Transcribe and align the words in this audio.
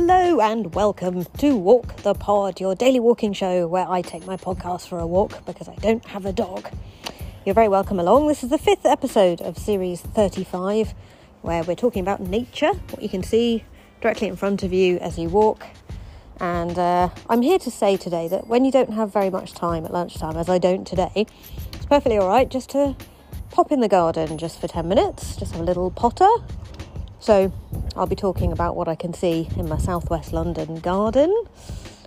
Hello 0.00 0.38
and 0.40 0.76
welcome 0.76 1.24
to 1.38 1.56
Walk 1.56 1.96
the 2.02 2.14
Pod, 2.14 2.60
your 2.60 2.76
daily 2.76 3.00
walking 3.00 3.32
show 3.32 3.66
where 3.66 3.86
I 3.90 4.00
take 4.00 4.24
my 4.24 4.36
podcast 4.36 4.86
for 4.86 5.00
a 5.00 5.06
walk 5.06 5.44
because 5.44 5.68
I 5.68 5.74
don't 5.74 6.06
have 6.06 6.24
a 6.24 6.32
dog. 6.32 6.70
You're 7.44 7.56
very 7.56 7.66
welcome 7.66 7.98
along. 7.98 8.28
This 8.28 8.44
is 8.44 8.50
the 8.50 8.58
fifth 8.58 8.86
episode 8.86 9.40
of 9.40 9.58
series 9.58 10.00
35 10.00 10.94
where 11.42 11.64
we're 11.64 11.74
talking 11.74 12.00
about 12.00 12.20
nature, 12.20 12.70
what 12.90 13.02
you 13.02 13.08
can 13.08 13.24
see 13.24 13.64
directly 14.00 14.28
in 14.28 14.36
front 14.36 14.62
of 14.62 14.72
you 14.72 14.98
as 14.98 15.18
you 15.18 15.28
walk. 15.28 15.66
And 16.38 16.78
uh, 16.78 17.08
I'm 17.28 17.42
here 17.42 17.58
to 17.58 17.70
say 17.70 17.96
today 17.96 18.28
that 18.28 18.46
when 18.46 18.64
you 18.64 18.70
don't 18.70 18.92
have 18.92 19.12
very 19.12 19.30
much 19.30 19.52
time 19.52 19.84
at 19.84 19.92
lunchtime, 19.92 20.36
as 20.36 20.48
I 20.48 20.58
don't 20.58 20.86
today, 20.86 21.26
it's 21.72 21.86
perfectly 21.86 22.18
all 22.18 22.28
right 22.28 22.48
just 22.48 22.70
to 22.70 22.94
pop 23.50 23.72
in 23.72 23.80
the 23.80 23.88
garden 23.88 24.38
just 24.38 24.60
for 24.60 24.68
10 24.68 24.86
minutes, 24.86 25.34
just 25.34 25.50
have 25.52 25.60
a 25.60 25.64
little 25.64 25.90
potter. 25.90 26.28
So 27.20 27.52
I'll 27.96 28.06
be 28.06 28.16
talking 28.16 28.52
about 28.52 28.76
what 28.76 28.88
I 28.88 28.94
can 28.94 29.12
see 29.12 29.48
in 29.56 29.68
my 29.68 29.78
southwest 29.78 30.32
London 30.32 30.76
garden 30.76 31.44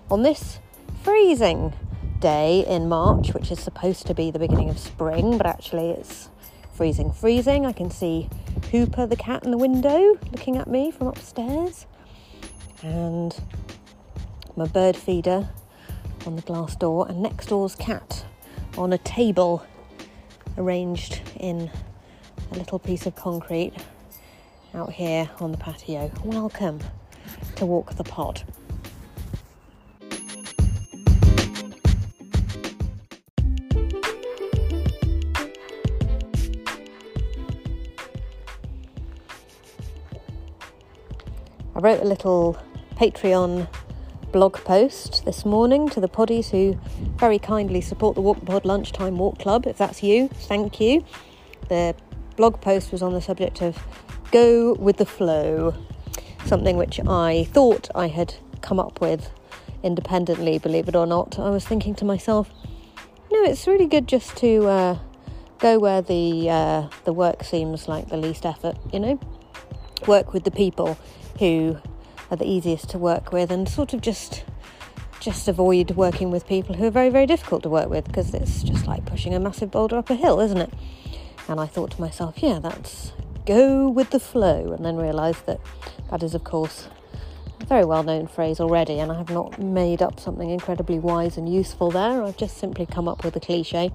on 0.09 0.23
this 0.23 0.59
freezing 1.03 1.73
day 2.19 2.65
in 2.65 2.88
March, 2.88 3.33
which 3.33 3.52
is 3.52 3.59
supposed 3.59 4.07
to 4.07 4.13
be 4.13 4.31
the 4.31 4.39
beginning 4.39 4.69
of 4.69 4.79
spring, 4.79 5.38
but 5.38 5.45
actually 5.45 5.89
it's 5.91 6.29
freezing, 6.73 7.11
freezing. 7.11 7.66
I 7.66 7.73
can 7.73 7.91
see 7.91 8.29
Hooper 8.71 9.05
the 9.05 9.16
cat 9.16 9.43
in 9.43 9.52
the 9.52 9.57
window 9.57 10.17
looking 10.31 10.57
at 10.57 10.67
me 10.67 10.91
from 10.91 11.07
upstairs, 11.07 11.85
and 12.81 13.35
my 14.55 14.66
bird 14.66 14.95
feeder 14.95 15.49
on 16.25 16.35
the 16.35 16.41
glass 16.41 16.75
door, 16.75 17.07
and 17.09 17.21
next 17.21 17.47
door's 17.47 17.75
cat 17.75 18.25
on 18.77 18.93
a 18.93 18.97
table 18.99 19.66
arranged 20.57 21.21
in 21.39 21.69
a 22.52 22.55
little 22.58 22.80
piece 22.80 23.05
of 23.05 23.16
concrete 23.16 23.73
out 24.73 24.94
here 24.94 25.30
on 25.39 25.52
the 25.52 25.58
patio. 25.58 26.09
Welcome 26.23 26.80
to 27.58 27.66
Walk 27.66 27.95
the 27.95 28.03
Pod. 28.03 28.44
I 41.75 41.80
wrote 41.80 42.02
a 42.02 42.05
little 42.05 42.58
Patreon 42.95 43.67
blog 44.31 44.55
post 44.59 45.25
this 45.25 45.44
morning 45.44 45.89
to 45.89 45.99
the 45.99 46.08
poddies 46.08 46.49
who 46.52 46.80
very 47.17 47.39
kindly 47.39 47.81
support 47.81 48.16
the 48.16 48.22
Walk 48.22 48.39
the 48.39 48.45
Pod 48.45 48.64
Lunchtime 48.64 49.17
Walk 49.17 49.39
Club. 49.39 49.67
If 49.67 49.77
that's 49.77 50.02
you, 50.02 50.30
thank 50.30 50.80
you. 50.80 51.03
The 51.67 51.94
blog 52.38 52.61
post 52.61 52.94
was 52.94 53.02
on 53.02 53.14
the 53.14 53.22
subject 53.22 53.61
of 53.61 53.77
go 54.31 54.73
with 54.73 54.97
the 54.97 55.05
flow, 55.05 55.73
something 56.45 56.77
which 56.77 56.99
I 57.07 57.47
thought 57.51 57.89
I 57.93 58.07
had 58.07 58.35
come 58.61 58.79
up 58.79 59.01
with 59.01 59.29
independently, 59.83 60.59
believe 60.59 60.87
it 60.87 60.95
or 60.95 61.05
not. 61.05 61.39
I 61.39 61.49
was 61.49 61.65
thinking 61.65 61.95
to 61.95 62.05
myself, 62.05 62.49
no, 63.31 63.43
it's 63.43 63.67
really 63.67 63.87
good 63.87 64.07
just 64.07 64.35
to 64.37 64.67
uh, 64.67 64.99
go 65.59 65.79
where 65.79 66.02
the 66.02 66.49
uh, 66.49 66.87
the 67.05 67.13
work 67.13 67.43
seems 67.43 67.87
like 67.87 68.09
the 68.09 68.17
least 68.17 68.45
effort, 68.45 68.77
you 68.91 68.99
know, 68.99 69.19
work 70.07 70.33
with 70.33 70.43
the 70.43 70.52
people 70.52 70.97
who 71.39 71.77
are 72.29 72.37
the 72.37 72.47
easiest 72.47 72.89
to 72.89 72.97
work 72.97 73.31
with, 73.31 73.52
and 73.52 73.67
sort 73.67 73.93
of 73.93 74.02
just 74.02 74.43
just 75.19 75.47
avoid 75.47 75.91
working 75.91 76.31
with 76.31 76.47
people 76.47 76.75
who 76.75 76.87
are 76.87 76.91
very 76.91 77.09
very 77.09 77.25
difficult 77.25 77.63
to 77.63 77.69
work 77.69 77.89
with 77.89 78.05
because 78.05 78.33
it's 78.33 78.63
just 78.63 78.87
like 78.87 79.05
pushing 79.05 79.33
a 79.33 79.39
massive 79.39 79.71
boulder 79.71 79.97
up 79.97 80.09
a 80.09 80.15
hill, 80.15 80.39
isn't 80.39 80.57
it? 80.57 80.73
And 81.47 81.59
I 81.59 81.65
thought 81.65 81.91
to 81.91 82.02
myself, 82.02 82.41
yeah, 82.41 82.59
that's 82.59 83.13
go 83.45 83.89
with 83.89 84.09
the 84.11 84.20
flow, 84.20 84.73
and 84.73 84.86
then 84.86 84.97
realised 84.97 85.45
that 85.45 85.60
that 86.10 86.23
is, 86.23 86.36
of 86.36 86.43
course, 86.43 86.88
a 87.60 87.65
very 87.65 87.86
well 87.86 88.04
known 88.04 88.27
phrase 88.27 88.60
already, 88.60 88.99
and 88.99 89.11
I 89.11 89.17
have 89.17 89.30
not 89.30 89.60
made 89.60 90.02
up 90.02 90.20
something 90.20 90.49
incredibly 90.49 90.99
wise 90.99 91.38
and 91.38 91.52
useful 91.52 91.92
there. 91.92 92.23
I've 92.23 92.38
just 92.38 92.58
simply 92.58 92.86
come 92.86 93.08
up 93.08 93.23
with 93.23 93.36
a 93.36 93.39
cliche 93.39 93.92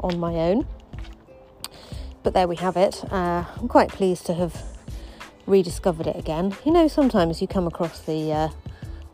on 0.00 0.18
my 0.18 0.34
own. 0.34 0.66
But 2.22 2.34
there 2.34 2.46
we 2.46 2.56
have 2.56 2.76
it. 2.76 3.04
Uh, 3.12 3.44
I'm 3.56 3.68
quite 3.68 3.88
pleased 3.88 4.26
to 4.26 4.34
have 4.34 4.62
rediscovered 5.46 6.06
it 6.06 6.16
again. 6.16 6.54
You 6.64 6.72
know, 6.72 6.86
sometimes 6.88 7.40
you 7.40 7.48
come 7.48 7.66
across 7.66 8.00
the 8.00 8.32
uh, 8.32 8.48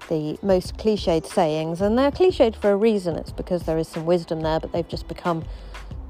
the 0.09 0.39
most 0.43 0.77
cliched 0.77 1.27
sayings, 1.27 1.81
and 1.81 1.99
they're 1.99 2.11
cliched 2.11 2.57
for 2.57 2.71
a 2.71 2.77
reason. 2.77 3.17
It's 3.17 3.33
because 3.33 3.65
there 3.65 3.79
is 3.79 3.89
some 3.89 4.07
wisdom 4.07 4.41
there, 4.41 4.61
but 4.61 4.73
they've 4.73 4.89
just 4.89 5.09
become 5.09 5.45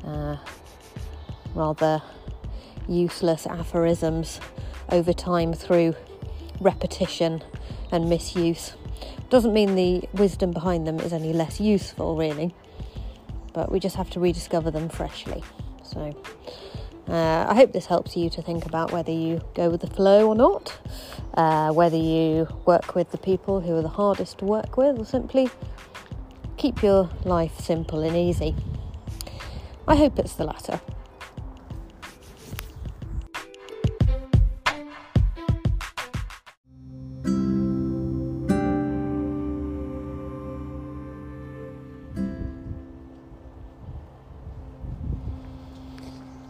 uh, 0.05 0.37
rather 1.55 2.03
useless 2.89 3.47
aphorisms 3.47 4.41
over 4.91 5.13
time 5.13 5.53
through 5.53 5.95
repetition 6.61 7.43
and 7.93 8.09
misuse. 8.09 8.75
Doesn't 9.31 9.53
mean 9.53 9.75
the 9.75 10.09
wisdom 10.15 10.53
behind 10.53 10.87
them 10.87 10.99
is 11.01 11.13
any 11.13 11.33
less 11.33 11.61
useful, 11.61 12.17
really, 12.17 12.55
but 13.53 13.71
we 13.71 13.79
just 13.79 13.97
have 13.97 14.11
to 14.11 14.21
rediscover 14.21 14.71
them 14.71 14.89
freshly. 14.89 15.45
So, 15.83 16.17
uh, 17.09 17.47
I 17.49 17.55
hope 17.55 17.73
this 17.73 17.87
helps 17.87 18.17
you 18.17 18.29
to 18.31 18.43
think 18.43 18.67
about 18.67 18.93
whether 18.93 19.13
you 19.13 19.41
go 19.55 19.71
with 19.71 19.81
the 19.81 19.87
flow 19.87 20.29
or 20.29 20.35
not, 20.35 20.79
uh, 21.35 21.73
whether 21.73 21.97
you 21.97 22.49
work 22.67 22.95
with 22.95 23.11
the 23.11 23.19
people 23.19 23.61
who 23.61 23.77
are 23.77 23.83
the 23.83 23.89
hardest 23.89 24.39
to 24.39 24.45
work 24.45 24.77
with, 24.77 24.99
or 24.99 25.05
simply 25.05 25.49
keep 26.57 26.83
your 26.83 27.09
life 27.25 27.59
simple 27.61 28.03
and 28.03 28.17
easy. 28.17 28.55
I 29.87 29.97
hope 29.97 30.19
it's 30.19 30.35
the 30.35 30.45
latter. 30.45 30.81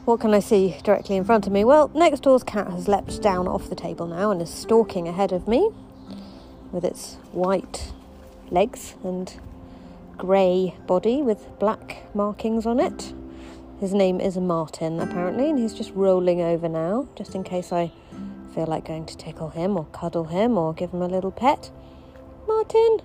What 0.08 0.20
can 0.20 0.32
I 0.32 0.40
see 0.40 0.74
directly 0.84 1.16
in 1.16 1.24
front 1.24 1.46
of 1.46 1.52
me? 1.52 1.64
Well, 1.64 1.90
next 1.94 2.20
door's 2.20 2.42
cat 2.42 2.70
has 2.70 2.88
leapt 2.88 3.20
down 3.20 3.46
off 3.46 3.68
the 3.68 3.74
table 3.74 4.06
now 4.06 4.30
and 4.30 4.40
is 4.40 4.48
stalking 4.48 5.06
ahead 5.06 5.32
of 5.32 5.46
me 5.46 5.70
with 6.72 6.82
its 6.82 7.16
white 7.32 7.92
legs 8.50 8.94
and 9.04 9.38
grey 10.16 10.74
body 10.86 11.20
with 11.20 11.46
black 11.58 12.06
markings 12.14 12.64
on 12.64 12.80
it. 12.80 13.12
His 13.80 13.92
name 13.92 14.18
is 14.18 14.38
Martin, 14.38 14.98
apparently, 14.98 15.50
and 15.50 15.58
he's 15.58 15.74
just 15.74 15.92
rolling 15.94 16.40
over 16.40 16.70
now, 16.70 17.06
just 17.14 17.34
in 17.34 17.44
case 17.44 17.70
I 17.70 17.92
feel 18.54 18.64
like 18.64 18.86
going 18.86 19.04
to 19.04 19.16
tickle 19.18 19.50
him 19.50 19.76
or 19.76 19.84
cuddle 19.92 20.24
him 20.24 20.56
or 20.56 20.72
give 20.72 20.92
him 20.92 21.02
a 21.02 21.06
little 21.06 21.32
pet. 21.32 21.70
Martin, 22.46 23.00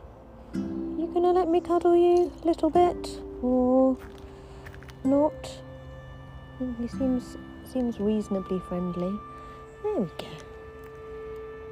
you 0.53 1.11
gonna 1.13 1.33
let 1.33 1.49
me 1.49 1.59
cuddle 1.59 1.97
you 1.97 2.31
a 2.41 2.47
little 2.47 2.69
bit 2.69 3.19
or 3.41 3.97
not? 5.03 5.57
He 6.59 6.87
seems 6.87 7.37
seems 7.65 7.99
reasonably 7.99 8.59
friendly. 8.59 9.19
There 9.83 9.95
we 9.95 10.07
go. 10.17 10.27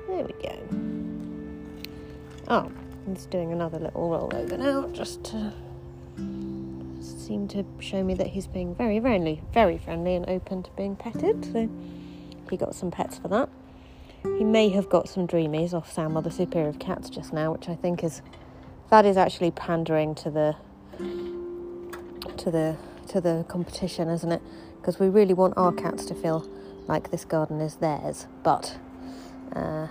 There 0.08 0.26
we 0.26 0.34
go. 0.42 0.58
Oh, 2.48 2.72
he's 3.08 3.26
doing 3.28 3.52
another 3.52 3.80
little 3.80 4.10
roll 4.10 4.32
over 4.34 4.58
now, 4.58 4.88
just 4.88 5.24
to 5.26 5.54
seem 7.00 7.48
to 7.50 7.66
show 7.80 8.04
me 8.04 8.14
that 8.16 8.28
he's 8.28 8.48
being 8.48 8.76
very, 8.76 9.00
very, 9.00 9.42
very 9.54 9.78
friendly 9.78 10.16
and 10.16 10.28
open 10.30 10.64
to 10.64 10.72
being 10.72 10.96
petted. 10.96 11.46
So 11.46 11.70
he 12.50 12.58
got 12.58 12.76
some 12.76 12.92
pets 12.92 13.18
for 13.20 13.28
that. 13.30 13.50
He 14.24 14.44
may 14.44 14.70
have 14.70 14.90
got 14.90 15.08
some 15.08 15.28
dreamies 15.28 15.74
off 15.74 15.92
Sam 15.92 16.18
or 16.18 16.22
the 16.22 16.32
Superior 16.32 16.70
of 16.70 16.80
Cats 16.80 17.10
just 17.10 17.34
now, 17.34 17.54
which 17.54 17.70
I 17.70 17.76
think 17.76 18.04
is 18.04 18.22
that 18.90 19.06
is 19.06 19.18
actually 19.18 19.52
pandering 19.52 20.14
to 20.16 20.30
the 20.30 20.56
to 22.38 22.52
the 22.52 22.76
to 23.12 23.22
the 23.22 23.46
competition, 23.48 24.10
isn't 24.10 24.32
it? 24.32 24.42
because 24.82 25.00
we 25.00 25.08
really 25.08 25.34
want 25.34 25.54
our 25.58 25.72
cats 25.72 26.06
to 26.06 26.16
feel 26.16 26.48
like 26.88 27.12
this 27.12 27.24
garden 27.24 27.62
is 27.62 27.76
theirs. 27.76 28.26
But 28.42 28.78
uh, 29.56 29.88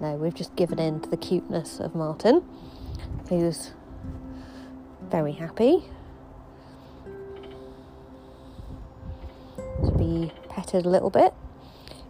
no, 0.00 0.16
we've 0.16 0.34
just 0.34 0.56
given 0.56 0.78
in 0.78 1.00
to 1.00 1.10
the 1.10 1.18
cuteness 1.18 1.78
of 1.78 1.94
Martin, 1.94 2.42
who's 3.28 3.72
very 5.10 5.32
happy 5.32 5.84
to 9.84 9.92
be 9.98 10.32
petted 10.48 10.86
a 10.86 10.88
little 10.88 11.10
bit. 11.10 11.34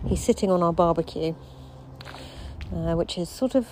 He's 0.06 0.22
sitting 0.22 0.52
on 0.52 0.62
our 0.62 0.72
barbecue, 0.72 1.34
uh, 2.72 2.94
which 2.94 3.18
is 3.18 3.28
sort 3.28 3.56
of, 3.56 3.66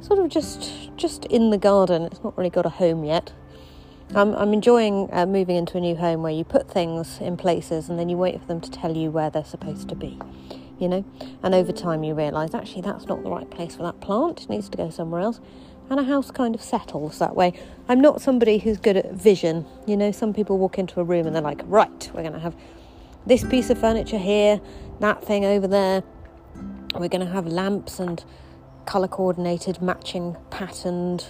sort 0.00 0.20
of 0.20 0.28
just 0.28 0.94
just 0.96 1.24
in 1.24 1.50
the 1.50 1.58
garden. 1.58 2.02
It's 2.02 2.22
not 2.22 2.38
really 2.38 2.50
got 2.50 2.66
a 2.66 2.70
home 2.70 3.02
yet. 3.02 3.32
I'm, 4.14 4.34
I'm 4.34 4.54
enjoying 4.54 5.10
uh, 5.12 5.26
moving 5.26 5.56
into 5.56 5.76
a 5.76 5.80
new 5.80 5.94
home 5.94 6.22
where 6.22 6.32
you 6.32 6.42
put 6.42 6.70
things 6.70 7.18
in 7.20 7.36
places 7.36 7.90
and 7.90 7.98
then 7.98 8.08
you 8.08 8.16
wait 8.16 8.40
for 8.40 8.46
them 8.46 8.60
to 8.62 8.70
tell 8.70 8.96
you 8.96 9.10
where 9.10 9.28
they're 9.28 9.44
supposed 9.44 9.88
to 9.90 9.94
be, 9.94 10.18
you 10.78 10.88
know? 10.88 11.04
And 11.42 11.54
over 11.54 11.72
time 11.72 12.02
you 12.04 12.14
realise 12.14 12.54
actually 12.54 12.82
that's 12.82 13.06
not 13.06 13.22
the 13.22 13.28
right 13.28 13.48
place 13.50 13.76
for 13.76 13.82
that 13.82 14.00
plant, 14.00 14.42
it 14.42 14.48
needs 14.48 14.70
to 14.70 14.78
go 14.78 14.88
somewhere 14.88 15.20
else. 15.20 15.40
And 15.90 16.00
a 16.00 16.04
house 16.04 16.30
kind 16.30 16.54
of 16.54 16.62
settles 16.62 17.18
that 17.18 17.36
way. 17.36 17.52
I'm 17.88 18.00
not 18.00 18.22
somebody 18.22 18.58
who's 18.58 18.78
good 18.78 18.96
at 18.96 19.12
vision, 19.12 19.66
you 19.86 19.96
know? 19.96 20.10
Some 20.10 20.32
people 20.32 20.56
walk 20.56 20.78
into 20.78 21.00
a 21.00 21.04
room 21.04 21.26
and 21.26 21.36
they're 21.36 21.42
like, 21.42 21.60
right, 21.64 22.10
we're 22.14 22.22
going 22.22 22.32
to 22.32 22.40
have 22.40 22.56
this 23.26 23.44
piece 23.44 23.68
of 23.68 23.78
furniture 23.78 24.18
here, 24.18 24.60
that 25.00 25.22
thing 25.22 25.44
over 25.44 25.66
there, 25.66 26.02
we're 26.94 27.08
going 27.08 27.26
to 27.26 27.32
have 27.32 27.46
lamps 27.46 28.00
and 28.00 28.24
colour 28.86 29.08
coordinated, 29.08 29.82
matching, 29.82 30.34
patterned 30.50 31.26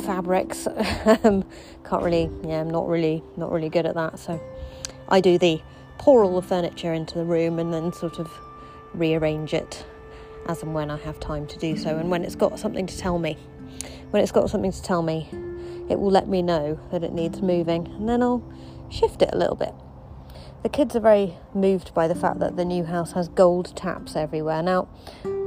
fabrics. 0.00 0.66
um, 1.24 1.44
can't 1.84 2.02
really, 2.02 2.30
yeah, 2.44 2.60
I'm 2.60 2.70
not 2.70 2.88
really, 2.88 3.22
not 3.36 3.52
really 3.52 3.68
good 3.68 3.86
at 3.86 3.94
that. 3.94 4.18
So 4.18 4.40
I 5.08 5.20
do 5.20 5.38
the 5.38 5.60
pour 5.98 6.22
all 6.22 6.40
the 6.40 6.46
furniture 6.46 6.92
into 6.92 7.14
the 7.14 7.24
room 7.24 7.58
and 7.58 7.72
then 7.72 7.92
sort 7.92 8.18
of 8.18 8.30
rearrange 8.94 9.52
it 9.54 9.84
as 10.46 10.62
and 10.62 10.74
when 10.74 10.90
I 10.90 10.96
have 10.98 11.20
time 11.20 11.46
to 11.46 11.58
do 11.58 11.76
so, 11.76 11.96
and 11.98 12.10
when 12.10 12.24
it's 12.24 12.34
got 12.34 12.58
something 12.58 12.86
to 12.86 12.98
tell 12.98 13.18
me. 13.18 13.36
When 14.10 14.22
it's 14.22 14.32
got 14.32 14.48
something 14.48 14.72
to 14.72 14.82
tell 14.82 15.02
me, 15.02 15.28
it 15.90 16.00
will 16.00 16.10
let 16.10 16.26
me 16.26 16.40
know 16.40 16.80
that 16.90 17.04
it 17.04 17.12
needs 17.12 17.42
moving, 17.42 17.86
and 17.86 18.08
then 18.08 18.22
I'll 18.22 18.42
shift 18.90 19.20
it 19.20 19.30
a 19.32 19.36
little 19.36 19.56
bit. 19.56 19.74
The 20.62 20.70
kids 20.70 20.96
are 20.96 21.00
very 21.00 21.36
moved 21.54 21.92
by 21.94 22.08
the 22.08 22.14
fact 22.14 22.40
that 22.40 22.56
the 22.56 22.64
new 22.64 22.84
house 22.84 23.12
has 23.12 23.28
gold 23.28 23.76
taps 23.76 24.16
everywhere. 24.16 24.62
Now, 24.62 24.88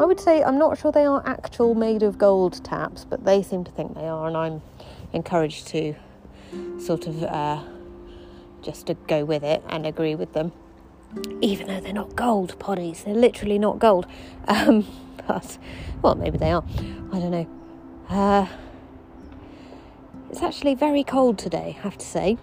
I 0.02 0.06
would 0.06 0.20
say 0.20 0.44
I'm 0.44 0.58
not 0.58 0.80
sure 0.80 0.92
they 0.92 1.06
are 1.06 1.22
actual 1.28 1.76
made 1.76 2.02
of 2.02 2.18
gold 2.18 2.64
taps, 2.64 3.06
but 3.06 3.24
they 3.24 3.44
seem 3.44 3.64
to 3.66 3.72
think 3.72 3.94
they 3.94 4.08
are, 4.08 4.28
and 4.28 4.36
I'm 4.36 4.62
encouraged 5.14 5.68
to 5.68 5.94
sort 6.80 7.06
of 7.06 7.24
uh, 7.24 7.62
just 8.64 8.88
to 8.88 8.96
go 8.96 9.24
with 9.26 9.44
it 9.44 9.64
and 9.70 9.86
agree 9.86 10.16
with 10.16 10.34
them. 10.34 10.54
Even 11.42 11.68
though 11.68 11.80
they're 11.80 11.94
not 11.94 12.16
gold 12.16 12.58
poddies, 12.58 13.04
they're 13.04 13.14
literally 13.14 13.60
not 13.60 13.80
gold. 13.80 14.08
Um, 14.48 14.88
but, 15.28 15.60
well, 16.02 16.16
maybe 16.16 16.40
they 16.40 16.52
are. 16.52 16.64
I 17.14 17.20
don't 17.20 17.32
know. 17.32 17.48
Uh, 18.10 18.48
it's 20.32 20.42
actually 20.42 20.74
very 20.74 21.04
cold 21.04 21.38
today, 21.38 21.78
I 21.78 21.84
have 21.84 21.98
to 22.00 22.06
say. 22.06 22.40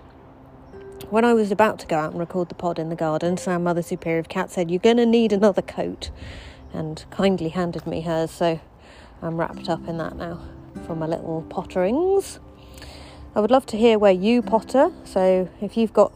When 1.11 1.25
I 1.25 1.35
was 1.35 1.51
about 1.51 1.81
to 1.81 1.87
go 1.87 1.97
out 1.97 2.13
and 2.13 2.21
record 2.21 2.51
the 2.51 2.55
pod 2.55 2.79
in 2.79 2.89
the 2.89 2.97
garden, 2.97 3.37
Sam, 3.37 3.65
Mother 3.65 3.83
Superior 3.83 4.21
of 4.21 4.29
Cat, 4.29 4.53
said, 4.53 4.71
You're 4.71 4.79
going 4.79 4.99
to 4.99 5.07
need 5.07 5.33
another 5.33 5.63
coat, 5.63 6.11
and 6.73 7.05
kindly 7.11 7.51
handed 7.51 7.87
me 7.87 8.03
hers, 8.03 8.31
so 8.31 8.61
I'm 9.23 9.37
wrapped 9.37 9.69
up 9.69 9.87
in 9.89 9.99
that 9.99 10.17
now 10.17 10.41
for 10.87 10.95
my 10.95 11.07
little 11.07 11.45
potterings. 11.49 12.39
I 13.35 13.41
would 13.41 13.51
love 13.51 13.67
to 13.67 13.77
hear 13.77 13.99
where 13.99 14.13
you 14.13 14.43
potter, 14.43 14.91
so 15.05 15.49
if 15.61 15.77
you've 15.77 15.93
got 15.93 16.13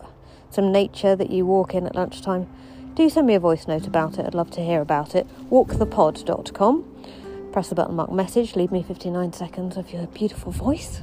some 0.51 0.73
nature 0.73 1.17
that 1.17 1.31
you 1.31 1.47
walk 1.47 1.75
in 1.75 1.87
at 1.87 1.95
lunchtime, 1.95 2.49
do 2.95 3.09
send 3.09 3.27
me 3.27 3.35
a 3.35 3.41
voice 3.41 3.67
note 3.67 3.87
about 3.87 4.19
it. 4.19 4.27
I'd 4.27 4.35
love 4.35 4.51
to 4.53 4.61
hear 4.61 4.81
about 4.81 5.15
it. 5.15 5.27
Walkthepod.com. 5.51 7.51
Press 7.53 7.69
the 7.69 7.75
button 7.75 7.97
mark 7.97 8.11
message, 8.11 8.57
leave 8.57 8.73
me 8.73 8.83
59 8.83 9.33
seconds 9.33 9.77
of 9.77 9.93
your 9.93 10.07
beautiful 10.09 10.53
voice. 10.53 11.03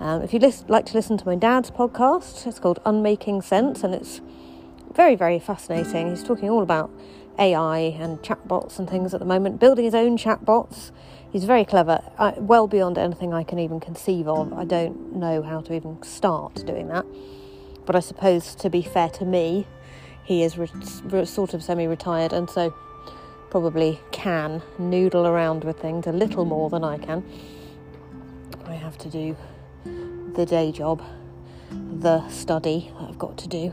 Um, 0.00 0.22
if 0.22 0.32
you'd 0.32 0.44
like 0.68 0.86
to 0.86 0.94
listen 0.94 1.18
to 1.18 1.26
my 1.26 1.34
dad's 1.34 1.70
podcast, 1.70 2.46
it's 2.46 2.58
called 2.58 2.78
Unmaking 2.86 3.42
Sense 3.42 3.82
and 3.82 3.94
it's 3.94 4.20
very, 4.92 5.14
very 5.14 5.38
fascinating. 5.38 6.10
He's 6.10 6.22
talking 6.22 6.48
all 6.48 6.62
about 6.62 6.90
AI 7.38 7.78
and 7.78 8.18
chatbots 8.18 8.78
and 8.78 8.88
things 8.88 9.14
at 9.14 9.20
the 9.20 9.26
moment, 9.26 9.60
building 9.60 9.84
his 9.84 9.94
own 9.94 10.18
chatbots. 10.18 10.90
He's 11.30 11.44
very 11.44 11.64
clever, 11.64 12.02
uh, 12.18 12.32
well 12.36 12.66
beyond 12.66 12.98
anything 12.98 13.34
I 13.34 13.44
can 13.44 13.58
even 13.58 13.80
conceive 13.80 14.26
of. 14.28 14.52
I 14.52 14.64
don't 14.64 15.14
know 15.16 15.42
how 15.42 15.60
to 15.60 15.74
even 15.74 16.02
start 16.02 16.64
doing 16.66 16.88
that. 16.88 17.04
But 17.86 17.96
I 17.96 18.00
suppose, 18.00 18.54
to 18.56 18.70
be 18.70 18.82
fair 18.82 19.08
to 19.10 19.24
me, 19.24 19.66
he 20.24 20.42
is 20.42 20.58
re- 20.58 20.70
re- 21.04 21.24
sort 21.24 21.54
of 21.54 21.62
semi 21.62 21.86
retired 21.86 22.32
and 22.32 22.50
so 22.50 22.74
probably 23.50 24.00
can 24.10 24.62
noodle 24.78 25.26
around 25.26 25.64
with 25.64 25.80
things 25.80 26.06
a 26.06 26.12
little 26.12 26.44
more 26.44 26.68
than 26.68 26.84
I 26.84 26.98
can. 26.98 27.24
I 28.66 28.74
have 28.74 28.98
to 28.98 29.08
do 29.08 29.36
the 30.34 30.44
day 30.44 30.70
job, 30.70 31.02
the 31.70 32.28
study 32.28 32.92
that 32.98 33.08
I've 33.08 33.18
got 33.18 33.38
to 33.38 33.48
do, 33.48 33.72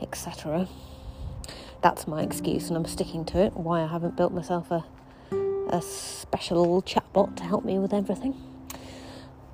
etc. 0.00 0.68
That's 1.82 2.06
my 2.06 2.22
excuse, 2.22 2.68
and 2.68 2.76
I'm 2.76 2.86
sticking 2.86 3.24
to 3.26 3.38
it. 3.38 3.56
Why 3.56 3.82
I 3.82 3.86
haven't 3.86 4.16
built 4.16 4.32
myself 4.32 4.70
a 4.70 4.84
a 5.72 5.80
special 5.80 6.82
chatbot 6.82 7.34
to 7.36 7.44
help 7.44 7.64
me 7.64 7.78
with 7.78 7.94
everything. 7.94 8.34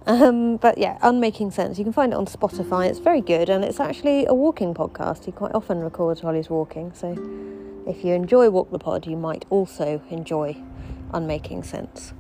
Um, 0.07 0.57
but 0.57 0.79
yeah, 0.79 0.99
Unmaking 1.03 1.51
Sense. 1.51 1.79
You 1.79 1.85
can 1.85 1.93
find 1.93 2.13
it 2.13 2.17
on 2.17 2.27
Spotify. 2.27 2.89
It's 2.89 2.99
very 2.99 3.21
good, 3.21 3.49
and 3.49 3.65
it's 3.65 3.79
actually 3.79 4.27
a 4.27 4.35
walking 4.35 4.75
podcast. 4.75 5.25
He 5.27 5.33
quite 5.33 5.55
often 5.55 5.81
records 5.81 6.23
while 6.23 6.35
he's 6.35 6.51
walking. 6.51 6.93
So 6.95 7.13
if 7.87 8.05
you 8.05 8.15
enjoy 8.15 8.51
Walk 8.51 8.71
the 8.71 8.79
Pod, 8.79 9.07
you 9.07 9.17
might 9.17 9.45
also 9.51 10.03
enjoy 10.11 10.57
Unmaking 11.13 11.63
Sense. 11.63 12.13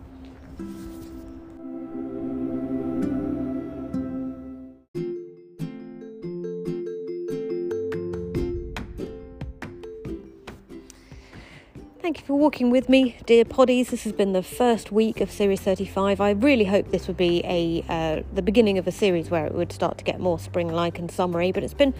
Thank 12.00 12.20
you 12.20 12.26
for 12.26 12.38
walking 12.38 12.70
with 12.70 12.88
me, 12.88 13.16
dear 13.26 13.44
poddies. 13.44 13.88
This 13.88 14.04
has 14.04 14.12
been 14.12 14.32
the 14.32 14.42
first 14.42 14.92
week 14.92 15.20
of 15.20 15.32
Series 15.32 15.60
35. 15.60 16.20
I 16.20 16.30
really 16.30 16.64
hope 16.64 16.92
this 16.92 17.08
would 17.08 17.16
be 17.16 17.42
a 17.44 17.84
uh, 17.88 18.22
the 18.32 18.40
beginning 18.40 18.78
of 18.78 18.86
a 18.86 18.92
series 18.92 19.30
where 19.30 19.44
it 19.46 19.52
would 19.52 19.72
start 19.72 19.98
to 19.98 20.04
get 20.04 20.20
more 20.20 20.38
spring-like 20.38 21.00
and 21.00 21.10
summery. 21.10 21.50
But 21.50 21.64
it's 21.64 21.74
been 21.74 21.92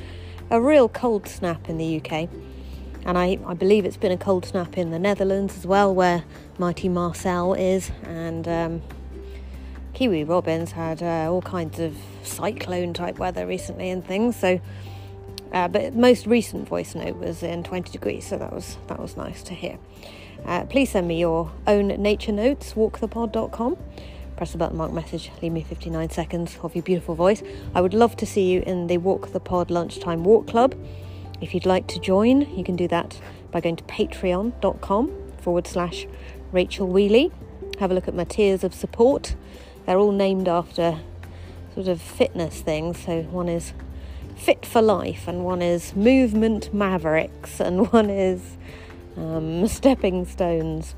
a 0.51 0.61
real 0.61 0.89
cold 0.89 1.27
snap 1.27 1.69
in 1.69 1.79
the 1.79 1.97
UK, 1.97 2.29
and 3.07 3.19
I, 3.19 3.41
I 3.45 3.55
believe 3.55 3.85
it's 3.85 3.97
been 3.97 4.13
a 4.13 4.17
cold 4.17 4.47
snap 4.47 4.79
in 4.79 4.93
the 4.93 5.01
Netherlands 5.01 5.57
as 5.57 5.67
well, 5.67 5.93
where 5.93 6.23
mighty 6.59 6.89
Marcel 6.89 7.55
is, 7.55 7.91
and 8.05 8.47
um, 8.47 8.83
Kiwi 9.95 10.23
Robins 10.23 10.71
had 10.71 11.03
uh, 11.03 11.29
all 11.29 11.43
kinds 11.43 11.81
of 11.81 11.97
cyclone-type 12.23 13.19
weather 13.19 13.47
recently 13.47 13.91
and 13.91 14.07
things. 14.07 14.37
So. 14.37 14.61
Uh, 15.53 15.69
but 15.69 15.95
most 15.95 16.27
recent 16.27 16.69
voice 16.69 16.95
note 16.95 17.17
was 17.17 17.43
in 17.43 17.63
20 17.63 17.91
degrees, 17.91 18.27
so 18.27 18.37
that 18.37 18.53
was 18.53 18.77
that 18.89 19.01
was 19.01 19.17
nice 19.17 19.43
to 19.45 19.55
hear. 19.55 19.79
Uh, 20.45 20.65
please 20.65 20.91
send 20.91 21.09
me 21.09 21.19
your 21.19 21.51
own 21.67 21.89
nature 21.89 22.33
notes, 22.33 22.75
walkthepod.com. 22.75 23.77
Press 24.37 24.53
the 24.53 24.59
button 24.59 24.77
mark 24.77 24.93
message, 24.93 25.33
leave 25.43 25.53
me 25.53 25.63
59 25.63 26.11
seconds 26.11 26.59
of 26.63 26.75
your 26.77 26.85
beautiful 26.85 27.15
voice. 27.15 27.43
I 27.75 27.81
would 27.81 27.95
love 27.95 28.17
to 28.17 28.27
see 28.27 28.51
you 28.53 28.63
in 28.67 28.87
the 28.87 28.99
Walk 28.99 29.33
the 29.33 29.41
Pod 29.41 29.71
Lunchtime 29.71 30.23
Walk 30.23 30.47
Club. 30.47 30.77
If 31.41 31.55
you'd 31.55 31.67
like 31.67 31.87
to 31.89 32.01
join, 32.01 32.43
you 32.57 32.63
can 32.63 32.77
do 32.77 32.87
that 32.89 33.21
by 33.51 33.61
going 33.61 33.77
to 33.77 33.85
patreon.com 33.85 35.33
forward 35.39 35.67
slash 35.67 36.07
Rachel 36.53 36.87
Wheely. 36.87 37.33
Have 37.81 37.91
a 37.91 37.95
look 37.95 38.09
at 38.09 38.15
my 38.15 38.25
tiers 38.25 38.65
of 38.65 38.75
support. 38.75 39.35
They're 39.87 39.99
all 39.99 40.13
named 40.13 40.49
after 40.49 41.01
sort 41.75 41.89
of 41.89 42.01
fitness 42.01 42.61
things. 42.61 42.99
So 42.99 43.23
one 43.23 43.49
is 43.49 43.73
Fit 44.39 44.65
for 44.65 44.81
Life, 44.81 45.27
and 45.29 45.45
one 45.45 45.61
is 45.61 45.95
Movement 45.95 46.73
Mavericks, 46.73 47.61
and 47.61 47.93
one 47.93 48.09
is 48.09 48.57
um, 49.17 49.67
Stepping 49.67 50.25
Stones. 50.25 50.95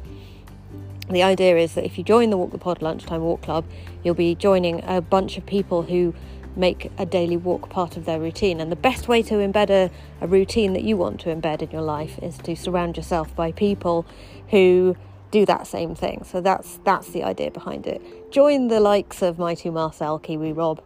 The 1.08 1.22
idea 1.22 1.56
is 1.56 1.74
that 1.74 1.84
if 1.84 1.98
you 1.98 2.04
join 2.04 2.30
the 2.30 2.36
Walk 2.36 2.52
the 2.52 2.58
Pod 2.58 2.82
Lunchtime 2.82 3.22
Walk 3.22 3.42
Club, 3.42 3.64
you'll 4.04 4.14
be 4.14 4.34
joining 4.34 4.84
a 4.84 5.00
bunch 5.00 5.38
of 5.38 5.46
people 5.46 5.82
who 5.82 6.14
make 6.54 6.92
a 6.98 7.06
daily 7.06 7.36
walk 7.36 7.70
part 7.70 7.96
of 7.96 8.04
their 8.04 8.20
routine. 8.20 8.60
And 8.60 8.70
the 8.70 8.76
best 8.76 9.08
way 9.08 9.22
to 9.22 9.34
embed 9.34 9.70
a, 9.70 9.90
a 10.20 10.26
routine 10.26 10.72
that 10.74 10.82
you 10.82 10.96
want 10.96 11.20
to 11.20 11.34
embed 11.34 11.62
in 11.62 11.70
your 11.70 11.82
life 11.82 12.18
is 12.22 12.38
to 12.38 12.54
surround 12.54 12.96
yourself 12.96 13.34
by 13.34 13.52
people 13.52 14.06
who 14.50 14.96
do 15.30 15.46
that 15.46 15.66
same 15.66 15.94
thing. 15.94 16.24
So 16.24 16.40
that's 16.40 16.78
that's 16.84 17.08
the 17.10 17.22
idea 17.22 17.50
behind 17.50 17.86
it. 17.86 18.30
Join 18.30 18.68
the 18.68 18.80
likes 18.80 19.22
of 19.22 19.38
Mighty 19.38 19.70
Marcel, 19.70 20.18
Kiwi 20.18 20.52
Rob, 20.52 20.82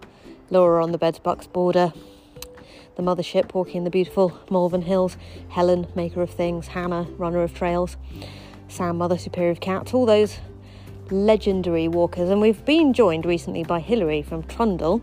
Laura 0.51 0.83
on 0.83 0.93
the 0.93 0.99
Beds 0.99 1.19
Bucks 1.19 1.47
border, 1.47 1.93
the 2.97 3.03
mothership 3.03 3.55
walking 3.55 3.85
the 3.85 3.91
beautiful 3.91 4.39
Malvern 4.51 4.83
Hills, 4.83 5.17
Helen, 5.49 5.87
maker 5.95 6.23
of 6.23 6.31
things, 6.31 6.69
Hannah, 6.69 7.07
runner 7.17 7.43
of 7.43 7.55
trails, 7.55 7.97
Sam, 8.69 8.99
mother 8.99 9.19
superior 9.19 9.51
of 9.51 9.61
cats, 9.61 9.95
all 9.95 10.07
those 10.07 10.39
legendary 11.11 11.89
walkers. 11.89 12.31
And 12.31 12.41
we've 12.41 12.65
been 12.65 12.93
joined 12.93 13.27
recently 13.27 13.65
by 13.65 13.81
Hilary 13.81 14.23
from 14.23 14.43
Trundle, 14.45 15.03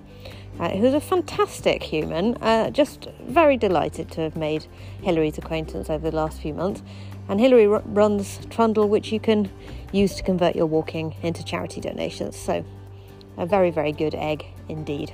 uh, 0.60 0.70
who's 0.70 0.94
a 0.94 1.02
fantastic 1.02 1.84
human. 1.84 2.36
Uh, 2.38 2.70
just 2.70 3.08
very 3.22 3.58
delighted 3.58 4.12
to 4.12 4.22
have 4.22 4.36
made 4.36 4.66
Hilary's 5.02 5.38
acquaintance 5.38 5.90
over 5.90 6.10
the 6.10 6.16
last 6.16 6.42
few 6.42 6.54
months. 6.54 6.82
And 7.30 7.40
Hilary 7.40 7.68
r- 7.68 7.82
runs 7.86 8.40
Trundle, 8.50 8.90
which 8.90 9.12
you 9.12 9.20
can 9.20 9.50
use 9.92 10.16
to 10.16 10.24
convert 10.24 10.56
your 10.56 10.66
walking 10.66 11.16
into 11.22 11.44
charity 11.44 11.82
donations. 11.82 12.36
So, 12.36 12.66
a 13.38 13.46
very, 13.46 13.72
very 13.72 13.92
good 13.92 14.16
egg 14.16 14.46
indeed. 14.68 15.14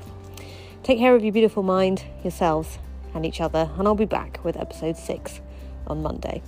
Take 0.83 0.99
care 0.99 1.15
of 1.15 1.23
your 1.23 1.33
beautiful 1.33 1.63
mind, 1.63 2.05
yourselves, 2.23 2.79
and 3.13 3.25
each 3.25 3.41
other, 3.41 3.69
and 3.77 3.87
I'll 3.87 3.95
be 3.95 4.05
back 4.05 4.39
with 4.43 4.55
episode 4.55 4.97
6 4.97 5.41
on 5.87 6.01
Monday. 6.01 6.41